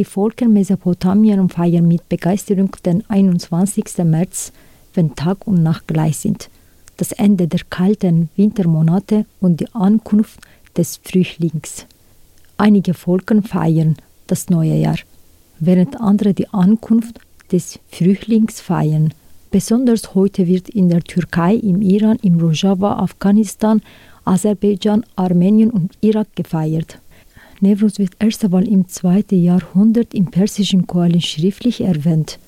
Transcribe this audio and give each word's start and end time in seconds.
Die 0.00 0.06
Völker 0.06 0.48
Mesopotamien 0.48 1.50
feiern 1.50 1.86
mit 1.86 2.08
Begeisterung 2.08 2.74
den 2.86 3.04
21. 3.10 3.84
März, 4.04 4.50
wenn 4.94 5.14
Tag 5.14 5.46
und 5.46 5.62
Nacht 5.62 5.88
gleich 5.88 6.16
sind, 6.16 6.48
das 6.96 7.12
Ende 7.12 7.46
der 7.46 7.60
kalten 7.68 8.30
Wintermonate 8.34 9.26
und 9.40 9.60
die 9.60 9.68
Ankunft 9.74 10.40
des 10.74 10.98
Frühlings. 11.04 11.84
Einige 12.56 12.94
Völker 12.94 13.42
feiern 13.42 13.96
das 14.26 14.48
neue 14.48 14.76
Jahr, 14.76 14.96
während 15.58 16.00
andere 16.00 16.32
die 16.32 16.48
Ankunft 16.48 17.20
des 17.52 17.78
Frühlings 17.90 18.62
feiern. 18.62 19.12
Besonders 19.50 20.14
heute 20.14 20.46
wird 20.46 20.70
in 20.70 20.88
der 20.88 21.02
Türkei, 21.02 21.56
im 21.56 21.82
Iran, 21.82 22.16
im 22.22 22.40
Rojava, 22.40 23.00
Afghanistan, 23.00 23.82
Aserbaidschan, 24.24 25.04
Armenien 25.16 25.70
und 25.70 25.92
Irak 26.00 26.28
gefeiert. 26.36 26.98
Nevruz 27.62 27.98
wird 27.98 28.12
erst 28.18 28.42
einmal 28.42 28.66
im 28.66 28.88
zweiten 28.88 29.42
Jahrhundert 29.42 30.14
im 30.14 30.30
persischen 30.30 30.86
Koran 30.86 31.20
schriftlich 31.20 31.82
erwähnt 31.82 32.38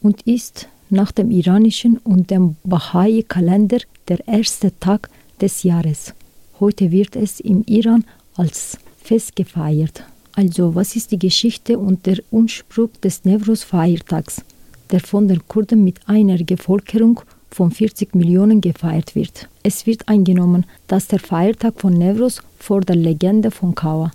und 0.00 0.22
ist 0.22 0.68
nach 0.88 1.12
dem 1.12 1.30
iranischen 1.30 1.98
und 1.98 2.30
dem 2.30 2.56
Bahai-Kalender 2.64 3.78
der 4.08 4.26
erste 4.26 4.72
Tag 4.80 5.10
des 5.40 5.64
Jahres. 5.64 6.14
Heute 6.60 6.90
wird 6.90 7.14
es 7.14 7.40
im 7.40 7.62
Iran 7.66 8.04
als 8.36 8.78
Fest 9.02 9.36
gefeiert. 9.36 10.04
Also, 10.32 10.74
was 10.74 10.96
ist 10.96 11.12
die 11.12 11.18
Geschichte 11.18 11.78
und 11.78 12.06
der 12.06 12.18
Ursprung 12.30 12.88
des 13.02 13.24
Nevruz-Feiertags, 13.24 14.42
der 14.90 15.00
von 15.00 15.28
den 15.28 15.46
Kurden 15.46 15.84
mit 15.84 16.00
einer 16.06 16.38
Bevölkerung 16.38 17.20
von 17.50 17.70
40 17.70 18.14
Millionen 18.14 18.60
gefeiert 18.62 19.14
wird? 19.14 19.48
Es 19.62 19.86
wird 19.86 20.08
eingenommen, 20.08 20.64
dass 20.86 21.06
der 21.06 21.20
Feiertag 21.20 21.80
von 21.80 21.92
Nevruz 21.92 22.40
vor 22.58 22.80
der 22.80 22.96
Legende 22.96 23.50
von 23.50 23.74
Kawa, 23.74 24.10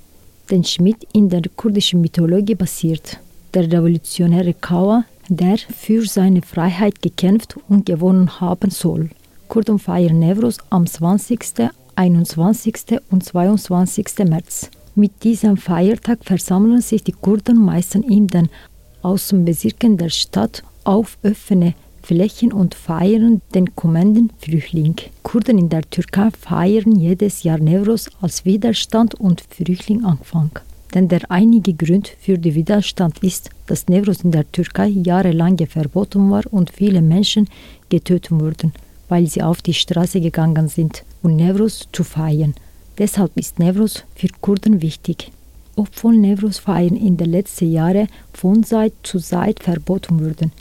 den 0.51 0.63
Schmied 0.63 1.07
in 1.13 1.29
der 1.29 1.43
kurdischen 1.55 2.01
Mythologie 2.01 2.55
basiert. 2.55 3.19
Der 3.53 3.71
revolutionäre 3.71 4.53
Kawa, 4.53 5.05
der 5.27 5.57
für 5.57 6.05
seine 6.05 6.41
Freiheit 6.41 7.01
gekämpft 7.01 7.55
und 7.67 7.85
gewonnen 7.85 8.39
haben 8.39 8.71
soll. 8.71 9.09
Kurden 9.47 9.79
feiern 9.79 10.19
Nevruz 10.19 10.57
am 10.69 10.85
20., 10.85 11.71
21. 11.95 13.01
und 13.09 13.23
22. 13.23 14.05
März. 14.27 14.69
Mit 14.95 15.23
diesem 15.23 15.57
Feiertag 15.57 16.19
versammeln 16.23 16.81
sich 16.81 17.03
die 17.03 17.11
Kurden 17.11 17.63
meistens 17.63 18.05
in 18.07 18.27
den 18.27 18.49
Außenbezirken 19.01 19.97
der 19.97 20.09
Stadt 20.09 20.63
auf 20.83 21.17
offene 21.23 21.73
Flächen 22.09 22.51
und 22.51 22.73
feiern 22.73 23.39
den 23.53 23.75
kommenden 23.75 24.31
Frühling. 24.39 24.95
Kurden 25.21 25.59
in 25.59 25.69
der 25.69 25.87
Türkei 25.91 26.29
feiern 26.31 26.95
jedes 26.95 27.43
Jahr 27.43 27.59
Nevruz 27.59 28.09
als 28.19 28.45
Widerstand 28.45 29.13
und 29.13 29.43
Frühlinganfang. 29.51 30.49
Denn 30.95 31.07
der 31.07 31.29
einige 31.29 31.75
Grund 31.75 32.07
für 32.19 32.39
den 32.39 32.55
Widerstand 32.55 33.19
ist, 33.21 33.51
dass 33.67 33.89
Nevruz 33.89 34.23
in 34.23 34.31
der 34.31 34.51
Türkei 34.51 34.87
jahrelang 34.87 35.59
verboten 35.67 36.31
war 36.31 36.41
und 36.49 36.71
viele 36.71 37.03
Menschen 37.03 37.47
getötet 37.89 38.31
wurden, 38.31 38.73
weil 39.07 39.27
sie 39.27 39.43
auf 39.43 39.61
die 39.61 39.75
Straße 39.75 40.19
gegangen 40.19 40.67
sind, 40.67 41.03
um 41.21 41.35
Nevruz 41.35 41.89
zu 41.91 42.03
feiern. 42.03 42.55
Deshalb 42.97 43.37
ist 43.37 43.59
Nevruz 43.59 44.03
für 44.15 44.29
Kurden 44.41 44.81
wichtig. 44.81 45.31
Obwohl 45.75 46.17
Nevruz-Feiern 46.17 46.95
in 46.95 47.17
den 47.17 47.29
letzten 47.29 47.71
Jahren 47.71 48.07
von 48.33 48.63
Zeit 48.63 48.93
zu 49.03 49.19
Zeit 49.19 49.59
verboten 49.59 50.19
wurden, 50.19 50.51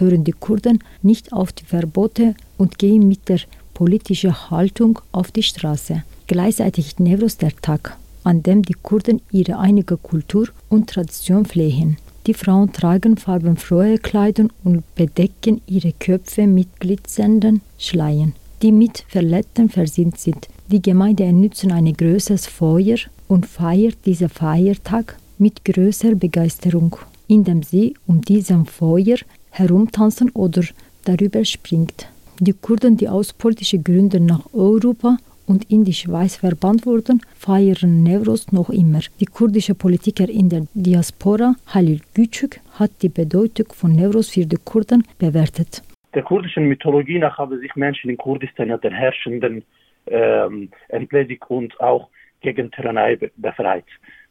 hören 0.00 0.24
die 0.24 0.32
Kurden 0.32 0.78
nicht 1.02 1.32
auf 1.32 1.52
die 1.52 1.64
Verbote 1.64 2.34
und 2.56 2.78
gehen 2.78 3.08
mit 3.08 3.28
der 3.28 3.40
politischen 3.74 4.50
Haltung 4.50 4.98
auf 5.12 5.30
die 5.30 5.42
Straße. 5.42 6.02
Gleichzeitig 6.26 6.98
Nevruz 6.98 7.36
der 7.36 7.54
Tag, 7.56 7.96
an 8.24 8.42
dem 8.42 8.62
die 8.62 8.74
Kurden 8.74 9.20
ihre 9.30 9.58
einige 9.58 9.96
Kultur 9.96 10.48
und 10.68 10.90
Tradition 10.90 11.44
pflegen. 11.44 11.96
Die 12.26 12.34
Frauen 12.34 12.72
tragen 12.72 13.16
farbenfrohe 13.16 13.98
Kleidung 13.98 14.50
und 14.64 14.82
bedecken 14.94 15.62
ihre 15.66 15.92
Köpfe 15.92 16.46
mit 16.46 16.68
glitzernden 16.78 17.62
Schleien, 17.78 18.34
die 18.60 18.72
mit 18.72 19.04
Verletzten 19.08 19.70
versehen 19.70 20.12
sind. 20.16 20.48
Die 20.70 20.82
Gemeinde 20.82 21.32
nützen 21.32 21.72
ein 21.72 21.90
größeres 21.90 22.46
Feuer 22.46 22.98
und 23.28 23.46
feiert 23.46 23.96
diesen 24.04 24.28
Feiertag 24.28 25.16
mit 25.38 25.64
größer 25.64 26.14
Begeisterung, 26.16 26.96
indem 27.28 27.62
sie 27.62 27.94
um 28.06 28.20
diesen 28.20 28.66
Feuer 28.66 29.16
herumtanzen 29.58 30.30
oder 30.30 30.62
darüber 31.04 31.44
springt. 31.44 32.08
Die 32.40 32.52
Kurden, 32.52 32.96
die 32.96 33.08
aus 33.08 33.32
politischen 33.32 33.82
Gründen 33.82 34.26
nach 34.26 34.44
Europa 34.52 35.16
und 35.46 35.70
in 35.70 35.84
die 35.84 35.94
Schweiz 35.94 36.36
verbannt 36.36 36.86
wurden, 36.86 37.20
feiern 37.34 38.02
Nevruz 38.02 38.52
noch 38.52 38.70
immer. 38.70 39.00
Die 39.18 39.26
kurdische 39.26 39.74
Politiker 39.74 40.28
in 40.28 40.48
der 40.48 40.66
Diaspora, 40.74 41.54
Halil 41.74 42.00
Güçük, 42.14 42.60
hat 42.78 42.90
die 43.02 43.08
Bedeutung 43.08 43.66
von 43.72 43.92
Nevruz 43.92 44.28
für 44.30 44.46
die 44.46 44.58
Kurden 44.64 45.02
bewertet. 45.18 45.82
Der 46.14 46.22
kurdischen 46.22 46.64
Mythologie 46.64 47.18
nach 47.18 47.38
haben 47.38 47.58
sich 47.58 47.74
Menschen 47.76 48.10
in 48.10 48.16
Kurdistan 48.16 48.68
der 48.68 48.92
herrschenden 48.92 49.64
ähm, 50.06 50.70
entledigt 50.88 51.44
und 51.48 51.78
auch 51.80 52.08
gegen 52.40 52.70
Tyrannei 52.70 53.18
befreit. 53.36 53.84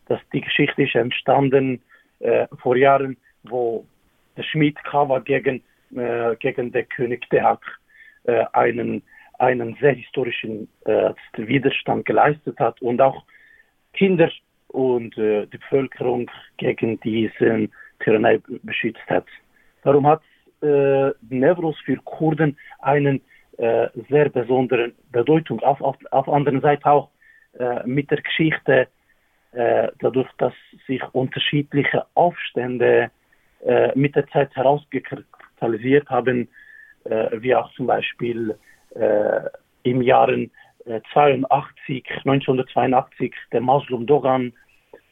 Das, 0.07 0.19
die 0.33 0.41
Geschichte 0.41 0.83
ist 0.83 0.95
entstanden 0.95 1.81
äh, 2.19 2.47
vor 2.61 2.77
Jahren, 2.77 3.17
wo 3.43 3.85
der 4.37 4.43
Schmied 4.43 4.81
Kawa 4.83 5.19
gegen, 5.19 5.63
äh, 5.95 6.35
gegen 6.39 6.71
den 6.71 6.87
König 6.89 7.27
Deak 7.29 7.59
äh, 8.23 8.45
einen, 8.53 9.01
einen 9.39 9.75
sehr 9.81 9.93
historischen 9.93 10.69
äh, 10.85 11.13
Widerstand 11.35 12.05
geleistet 12.05 12.59
hat 12.59 12.81
und 12.81 13.01
auch 13.01 13.23
Kinder 13.93 14.29
und 14.67 15.17
äh, 15.17 15.47
die 15.47 15.57
Bevölkerung 15.57 16.29
gegen 16.57 16.99
diesen 17.01 17.71
Tyrannei 17.99 18.39
beschützt 18.63 19.07
hat. 19.07 19.25
Darum 19.83 20.05
hat 20.05 20.21
äh, 20.61 21.11
Nevros 21.29 21.77
für 21.85 21.97
Kurden 21.97 22.57
einen 22.79 23.21
äh, 23.57 23.87
sehr 24.09 24.29
besonderen 24.29 24.93
Bedeutung. 25.11 25.59
Auf, 25.61 25.81
auf, 25.81 25.95
auf 26.11 26.29
anderen 26.29 26.61
Seite 26.61 26.85
auch 26.85 27.09
äh, 27.57 27.85
mit 27.85 28.11
der 28.11 28.21
Geschichte, 28.21 28.87
äh, 29.53 29.87
dadurch, 29.99 30.29
dass 30.37 30.53
sich 30.85 31.01
unterschiedliche 31.13 32.05
Aufstände 32.13 33.09
mit 33.95 34.15
der 34.15 34.27
Zeit 34.27 34.55
herausgekristallisiert 34.55 36.09
haben, 36.09 36.47
äh, 37.05 37.29
wie 37.41 37.55
auch 37.55 37.71
zum 37.73 37.87
Beispiel 37.87 38.57
äh, 38.95 39.41
im 39.83 40.01
Jahren 40.01 40.51
82, 41.13 42.05
1982 42.09 43.33
der 43.51 43.61
Maslum 43.61 44.05
Dogan 44.05 44.53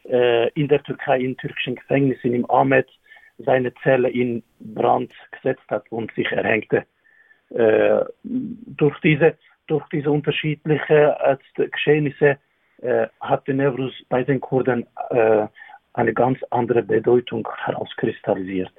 in 0.04 0.68
der 0.68 0.84
Türkei 0.84 1.20
in 1.20 1.36
türkischen 1.36 1.76
Gefängnissen 1.76 2.34
im 2.34 2.50
Ahmed 2.50 2.88
seine 3.40 3.74
Zelle 3.84 4.10
in 4.10 4.44
Brand 4.60 5.12
gesetzt 5.32 5.64
hat 5.70 5.92
und 5.92 6.14
sich 6.14 6.32
erhängte. 6.32 6.86
Äh, 7.50 8.06
durch 8.24 9.00
diese 9.02 9.38
durch 9.68 9.88
diese 9.90 10.12
unterschiedlichen 10.12 10.96
äh, 10.96 11.38
Geschehnisse 11.56 12.38
äh, 12.82 13.08
hat 13.20 13.48
der 13.48 13.56
Nevruz 13.56 13.94
bei 14.10 14.24
den 14.24 14.40
Kurden 14.40 14.86
äh, 15.10 15.48
eine 15.96 16.14
ganz 16.14 16.40
andere 16.52 16.84
Bedeutung 16.84 17.48
herauskristallisiert. 17.66 18.72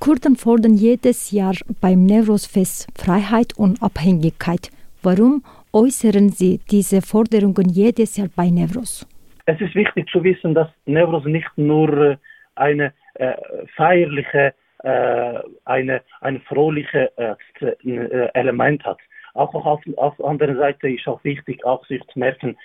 Kurden 0.00 0.36
fordern 0.36 0.74
jedes 0.74 1.30
Jahr 1.30 1.54
beim 1.80 2.04
Nevruz-Fest 2.04 2.88
Freiheit 2.96 3.56
und 3.56 3.82
Abhängigkeit. 3.82 4.70
Warum 5.02 5.42
äußern 5.72 6.28
sie 6.30 6.60
diese 6.70 7.00
Forderungen 7.00 7.68
jedes 7.68 8.16
Jahr 8.16 8.28
bei 8.34 8.50
Nevruz? 8.50 9.06
Es 9.46 9.60
ist 9.60 9.74
wichtig 9.74 10.08
zu 10.10 10.22
wissen, 10.22 10.54
dass 10.54 10.68
Nevruz 10.86 11.24
nicht 11.24 11.50
nur 11.56 11.90
äh, 11.96 12.16
eine 12.54 12.92
äh, 13.14 13.34
feierliche, 13.76 14.54
äh, 14.82 15.38
eine, 15.64 16.02
ein 16.20 16.40
fröhliche 16.42 17.10
äh, 17.16 17.34
äh, 17.60 18.28
Element 18.34 18.84
hat. 18.84 18.98
Auch 19.34 19.54
auf, 19.54 19.80
auf 19.96 20.24
anderer 20.24 20.56
Seite 20.56 20.88
ist 20.88 21.06
auch 21.08 21.22
wichtig, 21.24 21.64
auch 21.64 21.84
sich 21.86 22.02
zu 22.12 22.18
merken, 22.18 22.56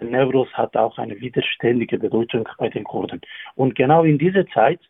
Nevruz 0.00 0.48
hat 0.52 0.76
auch 0.76 0.98
eine 0.98 1.18
widerständige 1.20 1.98
Bedeutung 1.98 2.48
bei 2.58 2.68
den 2.68 2.84
Kurden. 2.84 3.20
Und 3.54 3.74
genau 3.74 4.04
in 4.04 4.18
dieser 4.18 4.46
Zeit, 4.48 4.80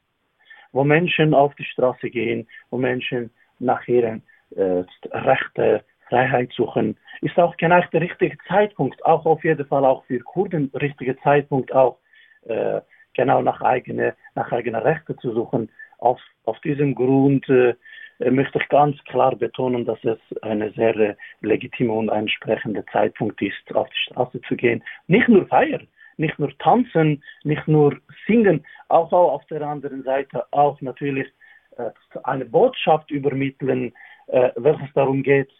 wo 0.73 0.85
Menschen 0.85 1.35
auf 1.35 1.55
die 1.55 1.65
Straße 1.65 2.11
gehen, 2.11 2.47
wo 2.71 2.79
Menschen 2.79 3.31
nach 3.59 3.87
ihren 3.89 4.23
äh, 4.55 4.85
Rechte, 5.11 5.85
Freiheit 6.09 6.53
suchen, 6.53 6.97
ist 7.21 7.37
auch 7.39 7.57
genau 7.57 7.81
der 7.93 8.01
richtige 8.01 8.37
Zeitpunkt, 8.47 9.05
auch 9.05 9.27
auf 9.27 9.43
jeden 9.45 9.67
Fall 9.67 9.85
auch 9.85 10.05
für 10.05 10.21
Kurden 10.21 10.71
richtige 10.75 11.19
Zeitpunkt 11.21 11.73
auch 11.75 11.99
äh, 12.47 12.81
genau 13.15 13.43
nach 13.43 13.61
eigene 13.61 14.15
nach 14.35 14.53
eigene 14.53 14.85
Rechte 14.85 15.17
zu 15.17 15.33
suchen. 15.33 15.71
Auf, 15.99 16.21
auf 16.45 16.61
diesem 16.61 16.95
Grund 16.95 17.49
äh, 17.49 17.75
möchte 18.19 18.59
ich 18.59 18.69
ganz 18.69 18.97
klar 19.05 19.35
betonen, 19.35 19.85
dass 19.85 20.03
es 20.05 20.19
eine 20.43 20.71
sehr 20.73 20.97
äh, 20.97 21.15
legitime 21.41 21.93
und 21.93 22.09
entsprechende 22.09 22.85
Zeitpunkt 22.93 23.41
ist, 23.43 23.75
auf 23.75 23.89
die 23.91 24.13
Straße 24.13 24.41
zu 24.43 24.57
gehen. 24.57 24.83
Nicht 25.07 25.29
nur 25.29 25.47
feiern, 25.47 25.87
nicht 26.17 26.39
nur 26.39 26.57
tanzen, 26.59 27.23
nicht 27.45 27.67
nur 27.69 27.97
singen, 28.27 28.65
auch, 28.89 29.13
auf 29.13 29.45
der 29.47 29.63
anderen 29.63 30.03
Seite 30.03 30.47
auch 30.53 30.81
natürlich 30.81 31.29
äh, 31.77 31.91
eine 32.25 32.45
Botschaft 32.45 33.11
übermitteln, 33.11 33.93
äh, 34.29 34.51
welches 34.57 34.93
darum 34.95 35.23
geht, 35.23 35.51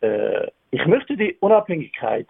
äh, 0.00 0.48
ich 0.70 0.84
möchte 0.86 1.16
die 1.16 1.36
Unabhängigkeit, 1.40 2.26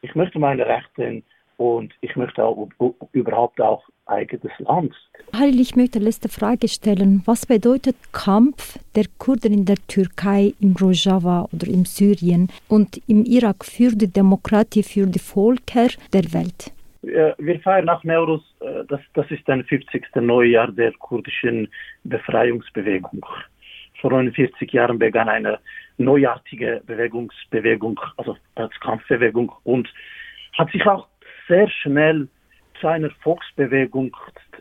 ich 0.00 0.14
möchte 0.14 0.38
meine 0.38 0.66
Rechte 0.66 1.22
und 1.56 1.92
ich 2.00 2.16
möchte 2.16 2.44
auch 2.44 2.68
überhaupt 3.12 3.60
auch 3.60 3.84
eigenes 4.06 4.52
Land. 4.58 4.94
Halil, 5.32 5.60
ich 5.60 5.76
möchte 5.76 5.98
eine 5.98 6.06
letzte 6.06 6.28
Frage 6.28 6.68
stellen. 6.68 7.22
Was 7.24 7.46
bedeutet 7.46 7.96
Kampf 8.12 8.78
der 8.94 9.04
Kurden 9.18 9.52
in 9.52 9.64
der 9.64 9.76
Türkei, 9.88 10.52
im 10.60 10.74
Rojava 10.76 11.48
oder 11.52 11.66
in 11.66 11.84
Syrien 11.84 12.48
und 12.68 13.00
im 13.08 13.24
Irak 13.24 13.64
für 13.64 13.90
die 13.96 14.12
Demokratie, 14.12 14.82
für 14.82 15.06
die 15.06 15.18
Völker 15.18 15.88
der 16.12 16.32
Welt? 16.32 16.72
Wir 17.02 17.60
feiern 17.60 17.84
nach 17.84 18.02
Neurus, 18.02 18.42
äh, 18.60 18.84
das, 18.88 19.00
das 19.12 19.30
ist 19.30 19.48
ein 19.50 19.62
50. 19.64 20.06
Neujahr 20.16 20.72
der 20.72 20.92
kurdischen 20.92 21.68
Befreiungsbewegung. 22.04 23.24
Vor 24.00 24.10
49 24.10 24.72
Jahren 24.72 24.98
begann 24.98 25.28
eine 25.28 25.58
neuartige 25.98 26.82
Bewegungsbewegung, 26.86 28.00
also 28.16 28.36
als 28.54 28.72
Kampfbewegung 28.80 29.52
und 29.64 29.88
hat 30.54 30.70
sich 30.70 30.86
auch 30.86 31.06
sehr 31.48 31.68
schnell 31.68 32.28
zu 32.80 32.88
einer 32.88 33.10
Volksbewegung 33.22 34.16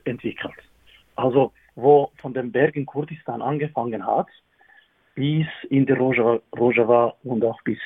entwickelt. 0.05 0.53
Also 1.15 1.51
wo 1.75 2.11
von 2.21 2.33
den 2.33 2.51
Bergen 2.51 2.85
Kurdistan 2.85 3.41
angefangen 3.41 4.05
hat, 4.05 4.27
bis 5.15 5.47
in 5.69 5.85
die 5.85 5.93
Rojava, 5.93 6.39
Rojava 6.57 7.13
und 7.23 7.43
auch 7.43 7.61
bis 7.63 7.79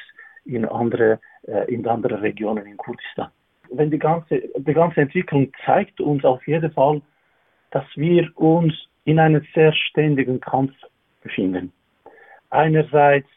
in 0.45 0.65
andere, 0.65 1.19
äh, 1.43 1.73
in 1.73 1.87
andere 1.87 2.21
Regionen 2.21 2.65
in 2.65 2.77
Kurdistan. 2.77 3.29
Wenn 3.69 3.91
die 3.91 3.99
ganze, 3.99 4.41
die 4.57 4.73
ganze 4.73 5.01
Entwicklung 5.01 5.51
zeigt 5.65 5.99
uns 5.99 6.23
auf 6.23 6.45
jeden 6.47 6.71
Fall, 6.71 7.01
dass 7.71 7.85
wir 7.95 8.29
uns 8.35 8.73
in 9.03 9.19
einem 9.19 9.45
sehr 9.53 9.73
ständigen 9.73 10.39
Kampf 10.39 10.73
befinden. 11.21 11.71
Einerseits 12.49 13.27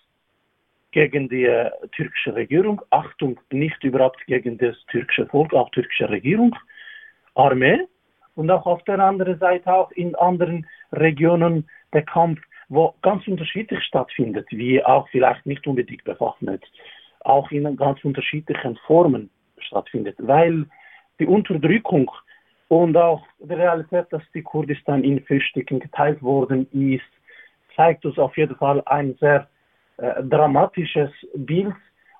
gegen 0.93 1.29
die 1.29 1.49
türkische 1.93 2.35
Regierung, 2.35 2.83
Achtung, 2.91 3.39
nicht 3.51 3.83
überhaupt 3.85 4.25
gegen 4.27 4.59
das 4.59 4.77
türkische 4.87 5.27
Volk, 5.27 5.55
auch 5.55 5.71
türkische 5.71 6.09
Regierung, 6.09 6.57
Armee. 7.35 7.87
Und 8.35 8.51
auch 8.51 8.67
auf 8.67 8.83
der 8.85 8.99
anderen 8.99 9.39
Seite 9.39 9.73
auch 9.73 9.91
in 9.93 10.15
anderen 10.15 10.67
Regionen 10.93 11.69
der 11.93 12.03
Kampf, 12.03 12.41
wo 12.69 12.95
ganz 13.03 13.27
unterschiedlich 13.27 13.83
stattfindet, 13.85 14.47
wie 14.51 14.83
auch 14.85 15.09
vielleicht 15.09 15.45
nicht 15.45 15.67
unbedingt 15.67 16.05
bewaffnet, 16.05 16.65
auch 17.21 17.51
in 17.51 17.77
ganz 17.77 18.03
unterschiedlichen 18.05 18.77
Formen 18.87 19.31
stattfindet, 19.59 20.17
weil 20.19 20.67
die 21.19 21.27
Unterdrückung 21.27 22.11
und 22.69 22.97
auch 22.97 23.23
die 23.41 23.53
Realität, 23.53 24.07
dass 24.11 24.23
die 24.33 24.43
Kurdistan 24.43 25.03
in 25.05 25.21
vier 25.25 25.41
Stücken 25.43 25.81
geteilt 25.81 26.23
worden 26.23 26.69
ist, 26.73 27.03
zeigt 27.75 28.07
uns 28.07 28.19
auf 28.19 28.37
jeden 28.37 28.57
Fall 28.57 28.81
ein 28.87 29.17
sehr 29.21 29.49
äh, 30.01 30.23
dramatisches 30.25 31.11
Bild 31.35 31.75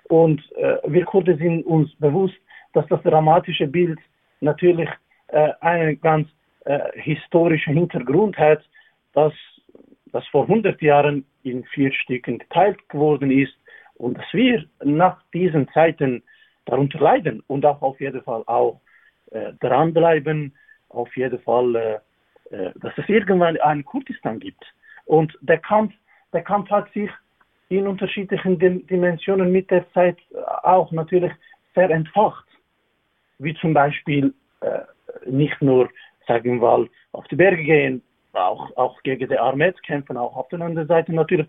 und 0.09 0.41
äh, 0.57 0.77
wir 0.87 1.05
Kurden 1.05 1.37
sind 1.37 1.65
uns 1.65 1.93
bewusst, 1.95 2.35
dass 2.73 2.85
das 2.87 3.01
dramatische 3.03 3.67
Bild 3.67 3.99
natürlich 4.39 4.89
äh, 5.27 5.51
einen 5.61 5.99
ganz 6.01 6.27
äh, 6.65 6.79
historischen 6.93 7.75
Hintergrund 7.75 8.37
hat, 8.37 8.61
dass 9.13 9.33
das 10.11 10.27
vor 10.27 10.43
100 10.43 10.81
Jahren 10.81 11.25
in 11.43 11.63
vier 11.65 11.91
Stücken 11.93 12.39
geteilt 12.39 12.77
geworden 12.89 13.31
ist 13.31 13.53
und 13.95 14.17
dass 14.17 14.33
wir 14.33 14.65
nach 14.83 15.21
diesen 15.33 15.69
Zeiten 15.69 16.23
darunter 16.65 16.99
leiden 16.99 17.41
und 17.47 17.65
auch 17.65 17.81
auf 17.81 17.99
jeden 17.99 18.21
Fall 18.23 18.43
auch 18.47 18.81
äh, 19.31 19.53
dranbleiben, 19.59 20.53
auf 20.89 21.15
jeden 21.15 21.39
Fall, 21.39 22.01
äh, 22.51 22.71
dass 22.75 22.97
es 22.97 23.07
irgendwann 23.07 23.57
einen 23.61 23.85
Kurdistan 23.85 24.39
gibt. 24.39 24.63
Und 25.05 25.37
der 25.41 25.57
Kampf, 25.57 25.93
der 26.33 26.43
Kampf 26.43 26.69
hat 26.69 26.91
sich 26.93 27.09
in 27.77 27.87
unterschiedlichen 27.87 28.59
Dimensionen 28.59 29.51
mit 29.51 29.71
der 29.71 29.89
Zeit 29.93 30.17
auch 30.63 30.91
natürlich 30.91 31.31
sehr 31.73 31.89
entfacht. 31.89 32.45
Wie 33.39 33.53
zum 33.55 33.73
Beispiel 33.73 34.33
äh, 34.59 34.81
nicht 35.25 35.61
nur, 35.61 35.89
sagen 36.27 36.59
wir 36.59 36.67
mal, 36.67 36.89
auf 37.13 37.25
die 37.29 37.35
Berge 37.35 37.63
gehen, 37.63 38.03
auch, 38.33 38.75
auch 38.75 39.01
gegen 39.03 39.27
die 39.27 39.37
Armee 39.37 39.73
kämpfen, 39.85 40.17
auch 40.17 40.35
auf 40.35 40.49
der 40.49 40.61
anderen 40.61 40.87
Seite 40.87 41.13
natürlich 41.13 41.47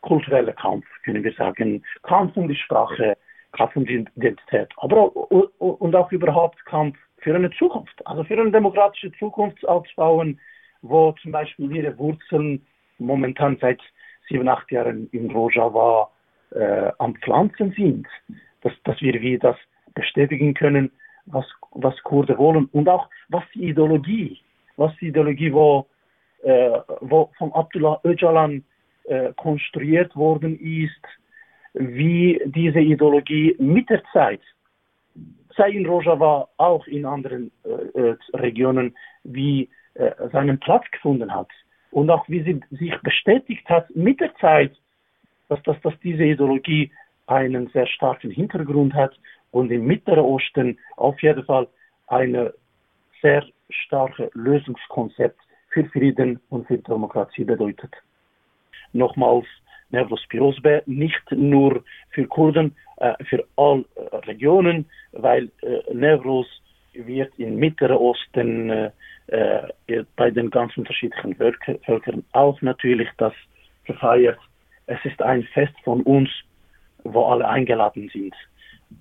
kultureller 0.00 0.52
Kampf, 0.52 0.86
können 1.04 1.22
wir 1.22 1.32
sagen, 1.34 1.84
Kampf 2.02 2.36
um 2.36 2.48
die 2.48 2.56
Sprache, 2.56 3.16
Kampf 3.52 3.76
um 3.76 3.84
die 3.84 4.06
Identität, 4.16 4.68
aber 4.78 5.14
und 5.14 5.94
auch 5.94 6.10
überhaupt 6.10 6.64
Kampf 6.64 6.96
für 7.18 7.34
eine 7.34 7.50
Zukunft, 7.50 8.06
also 8.06 8.24
für 8.24 8.40
eine 8.40 8.50
demokratische 8.50 9.12
Zukunft 9.12 9.66
aufzubauen, 9.68 10.40
wo 10.82 11.12
zum 11.20 11.32
Beispiel 11.32 11.70
ihre 11.70 11.98
Wurzeln 11.98 12.64
momentan 12.98 13.58
seit 13.60 13.80
sieben, 14.30 14.48
acht 14.48 14.70
Jahren 14.70 15.08
in 15.12 15.30
Rojava 15.30 16.08
äh, 16.52 16.90
am 16.98 17.14
Pflanzen 17.16 17.72
sind, 17.76 18.06
dass, 18.62 18.72
dass 18.84 19.00
wir 19.00 19.20
wie 19.20 19.38
das 19.38 19.56
bestätigen 19.94 20.54
können, 20.54 20.90
was, 21.26 21.44
was 21.72 22.00
Kurden 22.02 22.38
wollen. 22.38 22.66
Und 22.72 22.88
auch 22.88 23.08
was 23.28 23.44
die 23.54 23.68
Ideologie, 23.68 24.40
was 24.76 24.92
die 25.00 25.08
Ideologie, 25.08 25.52
wo, 25.52 25.86
äh, 26.42 26.78
wo 27.00 27.30
von 27.38 27.52
Abdullah 27.52 28.00
Öcalan 28.04 28.64
äh, 29.04 29.32
konstruiert 29.36 30.14
worden 30.16 30.58
ist, 30.58 31.04
wie 31.74 32.40
diese 32.46 32.80
Ideologie 32.80 33.54
mit 33.58 33.88
der 33.90 34.02
Zeit, 34.12 34.40
sei 35.56 35.70
in 35.70 35.86
Rojava, 35.86 36.48
auch 36.56 36.86
in 36.86 37.04
anderen 37.04 37.50
äh, 37.64 38.00
äh 38.00 38.16
Regionen, 38.34 38.96
wie 39.24 39.68
äh, 39.94 40.10
seinen 40.32 40.58
Platz 40.58 40.84
gefunden 40.90 41.32
hat 41.34 41.48
und 41.90 42.10
auch 42.10 42.28
wie 42.28 42.42
sie 42.42 42.60
sich 42.70 42.94
bestätigt 43.02 43.68
hat 43.68 43.94
mit 43.94 44.20
der 44.20 44.34
Zeit, 44.36 44.76
dass, 45.48 45.62
dass, 45.64 45.80
dass 45.82 45.94
diese 46.00 46.24
Ideologie 46.24 46.90
einen 47.26 47.68
sehr 47.68 47.86
starken 47.86 48.30
Hintergrund 48.30 48.94
hat 48.94 49.12
und 49.50 49.70
im 49.70 49.86
Mittleren 49.86 50.24
Osten 50.24 50.78
auf 50.96 51.20
jeden 51.22 51.44
Fall 51.44 51.68
ein 52.08 52.50
sehr 53.22 53.44
starkes 53.68 54.30
Lösungskonzept 54.34 55.38
für 55.70 55.84
Frieden 55.86 56.40
und 56.48 56.66
für 56.66 56.78
Demokratie 56.78 57.44
bedeutet. 57.44 57.92
Nochmals, 58.92 59.46
Nevros 59.90 60.24
Pirosbe, 60.28 60.82
nicht 60.86 61.30
nur 61.30 61.84
für 62.10 62.26
Kurden, 62.26 62.76
äh, 62.96 63.14
für 63.24 63.44
alle 63.56 63.84
äh, 63.96 64.16
Regionen, 64.26 64.86
weil 65.12 65.50
äh, 65.62 65.94
Nevros 65.94 66.46
wird 66.92 67.32
im 67.38 67.56
Mittleren 67.56 67.96
Osten 67.96 68.70
äh, 68.70 68.90
äh, 69.28 70.04
bei 70.16 70.30
den 70.30 70.50
ganz 70.50 70.76
unterschiedlichen 70.76 71.36
Völkern 71.36 72.24
auch 72.32 72.60
natürlich 72.62 73.08
das 73.18 73.32
gefeiert. 73.84 74.38
Es 74.86 74.98
ist 75.04 75.22
ein 75.22 75.44
Fest 75.44 75.74
von 75.84 76.02
uns, 76.02 76.28
wo 77.04 77.24
alle 77.26 77.48
eingeladen 77.48 78.10
sind. 78.12 78.34